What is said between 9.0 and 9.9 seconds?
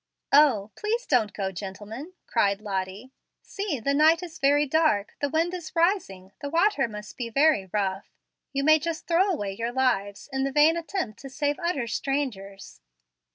throw away your own